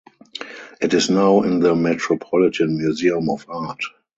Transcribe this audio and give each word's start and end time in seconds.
It 0.81 0.95
is 0.95 1.11
now 1.11 1.43
in 1.43 1.59
the 1.59 1.75
Metropolitan 1.75 2.75
Museum 2.75 3.29
of 3.29 3.45
Art. 3.47 3.83